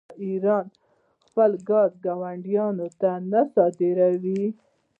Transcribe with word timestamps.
آیا 0.07 0.15
ایران 0.27 0.65
خپل 1.25 1.51
ګاز 1.69 1.91
ګاونډیانو 2.05 2.87
ته 3.01 3.11
نه 3.31 3.41
صادروي؟ 3.53 4.43